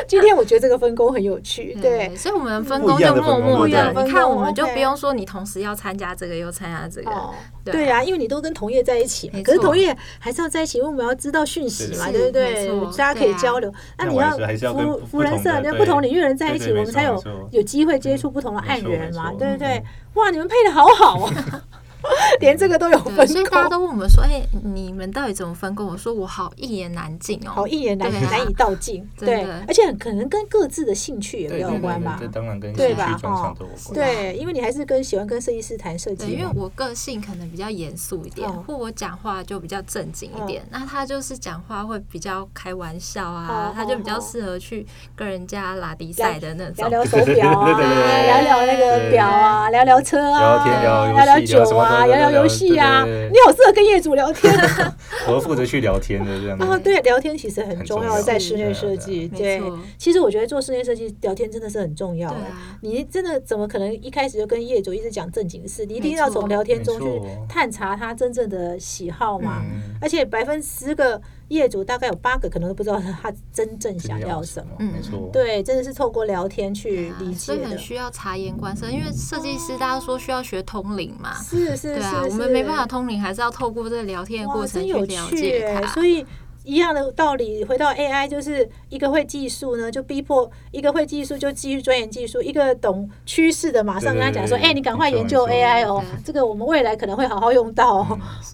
[0.08, 7.74] 今天我觉得这个分工很有趣，对，所以我们分工就默默的，你看我们就不用说你同时要参加这个又参加这个，哦，对。
[7.74, 12.96] 对啊，因为你都跟同业在一起嘛，可是同业还是要在一起，因为我们要知道讯息嘛，是对不对？
[12.96, 13.70] 大家可以交流。
[13.98, 15.70] 那你要跟福不福人社，不同的对。
[15.70, 19.76] 那不同领域的人在一起，我们才有有机会接触不同的案源嘛，对不对？
[19.76, 19.84] 嗯？
[20.14, 21.30] 哇，你们配的好好哦，
[22.40, 25.86] 连这个都有分工，所以大家，都问我们说，哎，你们到底怎么分工？
[25.86, 32.26] 我说我好一言难尽哦，好一言难难以道尽，对真的，而且很可能跟各自的兴趣也有关吧对，。
[32.26, 33.54] 这当然跟对吧兴趣有关。
[33.94, 40.62] 对，因为你还是跟喜欢跟设计师谈设，计，因为我个性可能比较严肃一点，哦或我讲话就比较正经一点。
[40.70, 46.74] 那他就是讲话会比较开玩笑哦啊，他就比较哦适合去跟人家拉迪赛的那种。
[46.76, 53.04] 聊聊手表啊，对对对对聊聊那个表啊，聊聊车啊，聊天聊酒聊什么啊，都聊聊游戏啊。
[53.04, 54.96] 你好适合跟业主聊天啊。
[55.28, 59.28] 我负责去聊天的这样对，聊天其实很重要，在室内设对计。
[59.32, 62.36] 没对错，其实我觉得做室内设计聊天真的是很重要的。
[62.36, 65.86] 啊，你真的怎么可能一开始就跟业主一直讲正经事？
[65.86, 69.62] 你一定要从聊天中去探查他真正的喜好嘛。
[69.64, 74.72] 嗯，而且百分之十个业主，大概有八个可能都不知道他真正想要什么。
[74.78, 75.28] 嗯没错。
[75.32, 77.78] 对，真的是透过聊天去理解所以很的。
[77.78, 81.34] 需要察言观色，因为设计师大家说需要学通灵嘛。
[81.42, 85.30] 是是是对啊，我们没办法通灵，还是要透过这个聊天的过，程去了！
[85.30, 85.86] 解它。
[85.88, 86.24] 所以
[86.64, 97.98] 一样的道理，回到 AI，就是一个会技术呢，就逼迫一个会技术就继续钻研技术；一个懂趋势的，马上跟他讲说：“对对对哎、你赶快研究 AI 哦对，这个我们未来可能会好好用到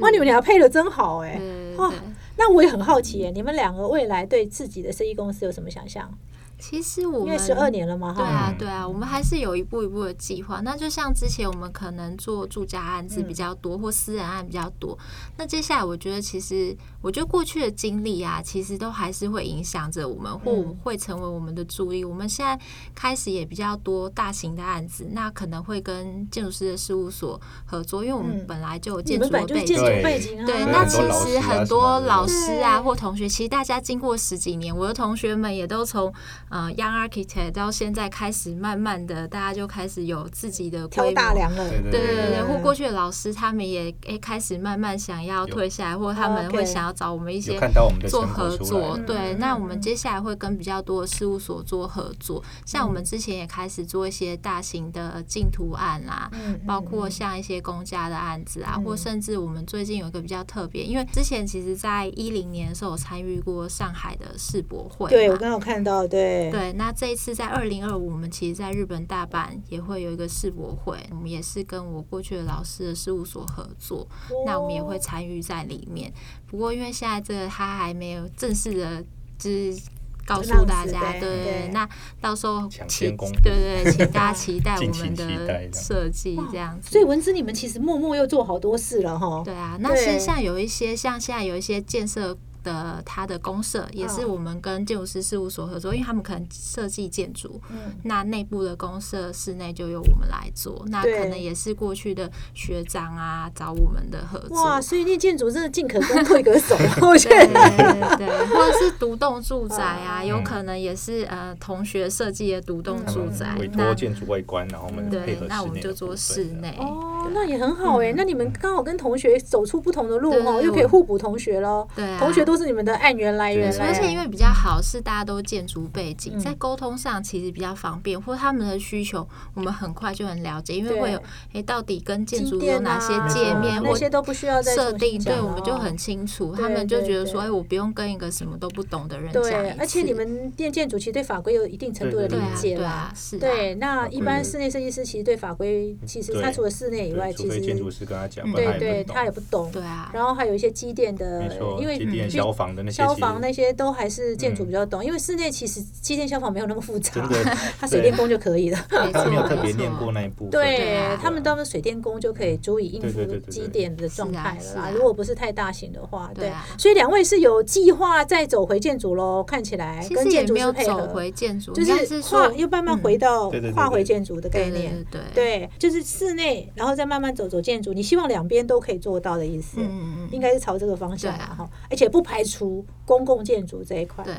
[0.00, 1.40] 哇，你们俩配的真好哎！
[1.76, 1.92] 哇
[2.40, 6.10] 那我也很好奇耶，你们两个未来对自己的设计公司有什么想象？
[6.58, 10.60] 其实我们因为十二年了嘛，对啊嗯，对啊，我们还是有一步一步的计划。
[10.60, 14.98] 那就像之前我们可能做住家案子比较多，或私人案比较多。
[15.36, 22.04] 那接下来我觉得，其实我觉得过去的经历啊，其实都还是会影响着我们，或嗯会成为我们的助力。
[22.04, 22.58] 我们现在
[22.94, 29.76] 开始也比较多大型的案子，那可能会跟建筑师的事务所合作，因为我们嗯本来就有建筑的背景。
[29.76, 30.46] 对背景啊。
[30.46, 36.12] 对，那其实很多老师啊或同学，其实大家经过十几年，我的同学们也都从
[36.48, 41.16] 呃 Young Architect 到现在开始，慢慢的大家就开始有自己的挑规模。
[41.16, 41.68] 大梁了。
[41.90, 49.70] 对对对或过去的老师他们也诶开始慢慢想要退下来，或他们会想要找我们一些看到我们的做合作，对，嗯那我嗯。
[49.70, 58.84] 们接下来会跟比较多的事务所做合作，像我们之前也开始做一些大型的竞图案啦、嗯包括像一些公家的案子啊，嗯。
[58.84, 66.50] 或甚至我们最近有一个比较特别，因为之前其实在一零年的时候有参与过上海的世博会，对我刚刚有看到，对。
[66.50, 74.06] 对，那这一次在二零二五，我们其实在日本大阪也会有一个世博会，我们也是跟我过去的老师的事务所合作，
[74.44, 76.12] 那我们也会参与在里面。
[76.46, 79.04] 不过因为现在这个他还没有正式的，
[79.38, 79.78] 就是
[80.24, 81.86] 告诉大家，对对对那
[82.22, 86.90] 到时候抢期先公布对对对，请大家期待 我们的设计这样子。
[86.90, 89.42] 所以文字你们其实默默又做好多事了哈。
[89.44, 97.94] 对啊，那对其实像有一些像现在有一些建设的他的公社，也是嗯我们跟建筑师事务所合作，因为他们可能设计建筑，嗯。
[98.04, 104.62] 那内部的公社室内就由我们来做，那可能也是过去的学长啊找我们的合作。
[104.62, 106.74] 哇，所以那建筑真的进可攻退可守，
[107.06, 108.16] 我觉对得。
[108.16, 110.26] 对对，或者是独栋住宅啊，嗯。
[110.26, 116.76] 有可能也是呃同学设计的独栋嗯住宅委，那托建筑外观，然后我们配对合，那我们就做室内。
[116.78, 121.86] 哦，那也很好哎、那你们刚好跟同学走出不同的路哦，又可以互补同学喽。
[121.94, 126.40] 对啊，同学都是你们的案源来源嘞，而且因为比较好，是大家都建筑背景，嗯。
[126.40, 137.46] 在沟通上其实比较方便，或他们的需求我们很快就很了解，因为会有诶到底跟建筑有哪些啊界面或那些都不需要再设定，对，我们就哦很清楚，他们就觉得说，对。
[137.46, 142.80] 哎，我不用跟一个什么都不懂的人讲对，而且你们电建筑其实对法规有一定程度的理解啦。
[142.80, 143.12] 对啊。
[143.14, 143.38] 是啊。
[143.40, 149.70] 对，那一般室内设计师其实对法规，其实他除了室内以外，其实建筑师跟他讲，对对他也不懂。
[149.70, 151.44] 对啊，然后还有一些机电的
[151.80, 154.66] 因为机电毕消防的那些消防那些都还是建筑嗯。
[154.66, 157.56] 比较懂，因为室内其实机电消防没有那么复杂真，的。
[157.78, 158.78] 它水电工就可以了。
[158.90, 159.24] 没错。
[159.24, 166.50] 他没有特别没错念过那一部分，对他们，他们水电工就可以足以应付机电的状态了如果不是太大型的话，对。
[166.78, 175.06] 所以两位是有计划再走回建筑喽，看起来其实也跟建筑没有走师配合，回建筑，就是说跨又慢慢回到跨回建筑的概对对念。
[175.10, 184.22] 对对，就是室内，然后再慢慢走走建筑，你希望两边都可以做到的意思，嗯嗯嗯，应该是朝这个方向嘛哈，而且不排除公共建筑这一块。
[184.24, 184.34] 对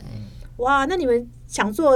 [0.57, 1.93] 哇，那你们想做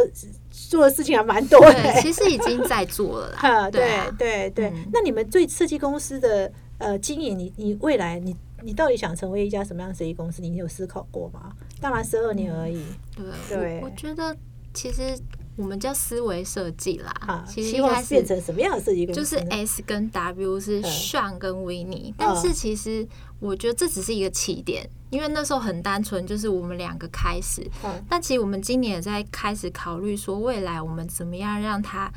[0.50, 1.94] 做的事情还蛮多的。
[2.02, 4.88] 其实已经在做了啦， 哈，对啊对对嗯。
[4.92, 10.42] 那你们对设计公司的呃经营，你你未来你你到底想成为一家什么样的设计公司？
[10.42, 11.54] 你有思考过吗？
[11.80, 12.82] 当然十二年而已，
[13.16, 13.26] 对，
[13.58, 14.36] 对我我觉得
[14.74, 15.16] 其实
[15.56, 19.42] 我们叫思维设计啦啊，，其实希一开始望变成什么样的设计公就司呢？
[19.44, 23.08] 是 S 跟 W 是嗯 Sean 跟 i e 但是其实
[23.40, 27.66] 我觉得这只是一个起点，因为那时候很单纯，就是我们两个开始。
[27.84, 32.12] 嗯但其实我们今年也在开始考虑说，未来我们怎么样让它。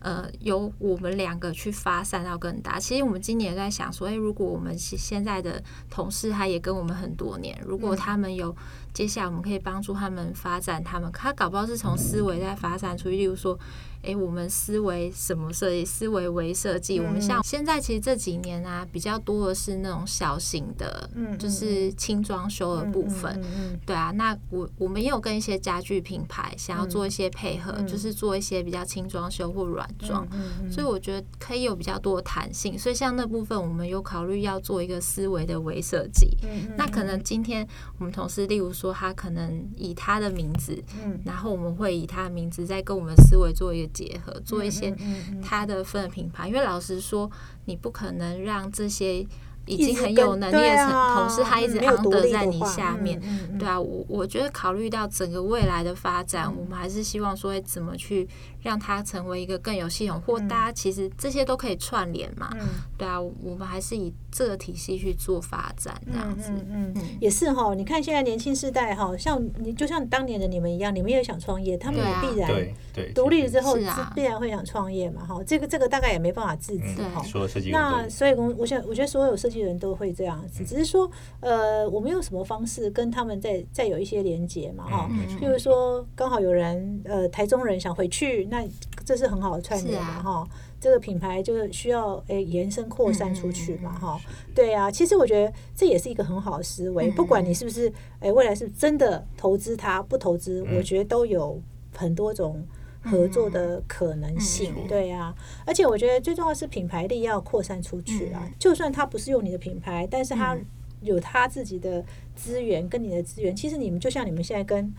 [0.00, 2.78] 呃，由我们两个去发散到更大。
[2.78, 8.54] 其实我们今年也在想说，诶，如果我们现现在的同事他也跟我们很多年，如果他们有
[8.94, 13.58] 接下来我们可以帮助他们发展，他们他搞不好是从思维在发展出去，例如说，
[14.02, 17.00] 诶，我们思维什么设计，思维为设计。
[17.00, 23.42] 我们像现在其实这几年啊，比较多的是那种小型的，嗯就是轻装修的部分。
[23.84, 30.24] 对啊，那我我们也有跟一些家具品牌想要做一些配合，嗯就是做一些比较轻装修或软装，
[30.70, 32.78] 所以我觉得可以有比较多的弹性。
[32.78, 36.36] 所以像那部分，我们有考虑要做一个思维的微设计。
[36.44, 37.66] 嗯那可能今天
[37.98, 44.94] 我们同事，例如说他可能以他的名字，嗯然后我们会以他的名字再跟我们思维做一个结合，做一些
[45.42, 46.48] 他的分的品牌。
[46.48, 47.30] 因为老实说，
[47.64, 49.26] 你不可能让这些
[49.66, 53.20] 已经很有能力的啊同事，他一直嗯没有独 under 在你下面。
[53.58, 58.28] 对啊，我我觉得考虑到整个未来的发展，我们还是希望说，怎么去
[58.64, 62.50] 让它成为一个更有系统，或大家其实这些都可以串联嘛。
[62.54, 66.50] 嗯对啊，我们还是以这个体系去做发展，这样子。
[66.70, 67.74] 嗯嗯，也是哈。
[67.74, 75.42] 你看现在年轻世代哈，像你就像当年的你们一样，你们也想创业，他们也必然对对，独立了之后是啊必然会想创业嘛哈。
[75.44, 77.22] 这个这个大概也没办法制止哈。
[77.70, 81.10] 那所以公，我想，我觉得所有设计人都会这样嗯子，只是说，
[81.40, 88.68] 呃，我们用什么方式跟他们再再有一些连接嘛，哈、譬如说，刚好有人，呃，台中人想回去，那
[89.04, 90.48] 这是很好的串联嘛，哈、
[90.80, 94.20] 这个品牌就是需要诶、延伸扩散出去嘛，哈、
[94.54, 100.76] 对啊，其实我觉得这也是一个很好的思维，嗯不管你是不是诶、未来是真的投资它，不投资，嗯。
[100.76, 101.60] 我觉得都有
[101.94, 102.64] 很多种。
[103.06, 105.34] 合作的可能性，嗯对啊，
[105.66, 108.40] 而且我觉得最重要的是品牌力要扩散出去啊。
[108.46, 108.52] 嗯。
[108.58, 110.64] 就算他不是用你的品牌，但是他嗯。
[111.02, 112.02] 有他自己的
[112.34, 114.90] 资源跟你的资源，其实你们就像你们现在跟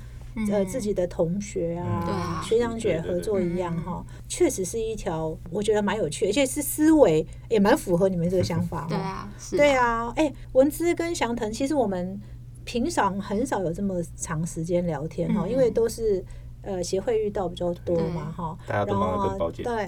[0.50, 0.66] 呃嗯。
[0.66, 8.88] 自己的同学啊啊、学长姐对对对合作一样嗯哈，确实是一条我觉得蛮有趣的，而且是思维也蛮符合你们这个想法哈。
[8.90, 9.58] 对啊，是。
[9.58, 12.20] 对啊，哎，文姿跟祥腾，其实我们
[12.64, 15.50] 平常很少有这么长时间聊天哈，嗯。
[15.52, 16.24] 因为都是。
[16.68, 19.08] 呃，协会遇到比较多嘛，哈，大家都然
[19.38, 19.88] 后对，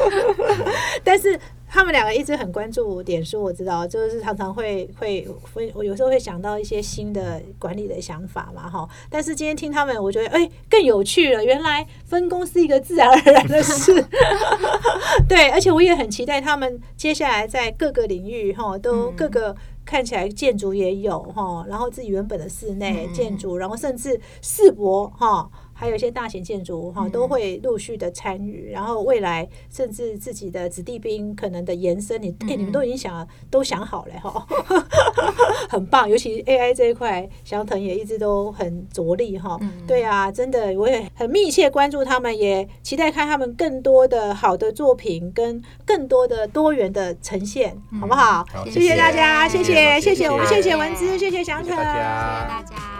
[1.02, 1.36] 但是
[1.72, 8.88] 他们两个一直很关注点书，我知道，就是常常会会会，我有时候会想到一些新的管理的想法嘛，哈。
[9.08, 14.04] 但是今天听他们，我觉得哎、更有趣了，原来分工是一个自然而然的事，
[15.28, 19.56] 对，而且我也很期待他们接下来在各个领域哈，都嗯各个。
[19.82, 25.50] 看起来建筑也有哈，然后自己原本的室内嗯建筑，然后甚至世博哈，
[25.80, 28.70] 还有一些大型建筑哈，嗯都会陆续的参与。
[28.70, 34.46] 然后未来甚至自己的子弟兵可能的延伸，你哎、你们都已经想都想好了哈，
[35.70, 36.06] 很棒。
[36.06, 39.56] 尤其 AI 这一块，祥腾也一直都很着力哈。
[39.62, 48.44] 嗯对啊，真的我也很密切关注他们，也期待看他们更多的好的作品跟更多的多元的呈现，好不好？
[48.52, 52.99] 好谢谢大家，谢谢谢谢我们，谢谢文姿，谢谢祥腾谢谢大家。